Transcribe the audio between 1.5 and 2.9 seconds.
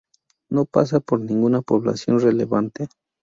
población relevante.